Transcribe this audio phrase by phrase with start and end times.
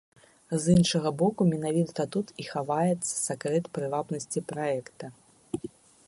[0.61, 5.05] З іншага боку, менавіта тут і хаваецца сакрэт прывабнасці праекта.